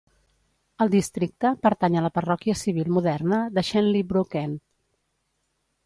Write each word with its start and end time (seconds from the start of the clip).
El 0.85 0.89
districte 0.95 1.51
pertany 1.67 1.99
a 2.01 2.03
la 2.07 2.11
parròquia 2.17 2.57
civil 2.65 2.91
moderna 2.99 3.43
de 3.59 3.67
Shenley 3.71 4.05
Brook 4.15 4.39
End. 4.47 4.61